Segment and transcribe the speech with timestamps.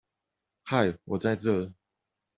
[0.63, 1.71] 嗨我在這